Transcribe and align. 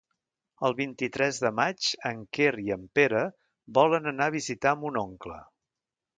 El 0.69 0.73
vint-i-tres 0.77 1.41
de 1.43 1.51
maig 1.59 1.89
en 2.13 2.23
Quer 2.39 2.49
i 2.65 2.73
en 2.77 2.89
Pere 3.01 3.23
volen 3.81 4.13
anar 4.15 4.31
a 4.33 4.37
visitar 4.39 4.75
mon 4.83 5.01
oncle. 5.05 5.39